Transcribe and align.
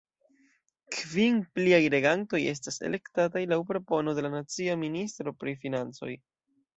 Kvin 0.95 1.35
pliaj 1.57 1.81
regantoj 1.93 2.39
estas 2.53 2.81
elektataj 2.89 3.43
laŭ 3.51 3.59
propono 3.73 4.15
de 4.21 4.23
la 4.27 4.33
nacia 4.37 4.79
ministro 4.85 5.35
pri 5.43 5.55
financoj. 5.67 6.11